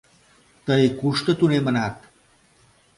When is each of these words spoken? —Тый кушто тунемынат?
—Тый 0.65 0.83
кушто 0.99 1.31
тунемынат? 1.39 1.95